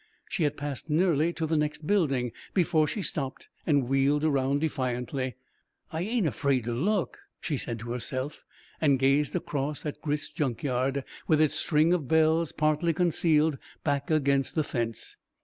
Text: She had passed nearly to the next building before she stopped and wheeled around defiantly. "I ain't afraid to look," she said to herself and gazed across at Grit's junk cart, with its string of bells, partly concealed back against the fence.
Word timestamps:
She 0.27 0.45
had 0.45 0.57
passed 0.57 0.89
nearly 0.89 1.31
to 1.33 1.45
the 1.45 1.55
next 1.55 1.85
building 1.85 2.31
before 2.55 2.87
she 2.87 3.03
stopped 3.03 3.49
and 3.67 3.87
wheeled 3.87 4.23
around 4.23 4.61
defiantly. 4.61 5.35
"I 5.91 6.01
ain't 6.01 6.25
afraid 6.25 6.63
to 6.63 6.73
look," 6.73 7.19
she 7.39 7.55
said 7.55 7.77
to 7.81 7.91
herself 7.91 8.43
and 8.81 8.97
gazed 8.97 9.35
across 9.35 9.85
at 9.85 10.01
Grit's 10.01 10.29
junk 10.29 10.63
cart, 10.63 11.03
with 11.27 11.39
its 11.39 11.53
string 11.53 11.93
of 11.93 12.07
bells, 12.07 12.51
partly 12.51 12.93
concealed 12.93 13.59
back 13.83 14.09
against 14.09 14.55
the 14.55 14.63
fence. 14.63 15.17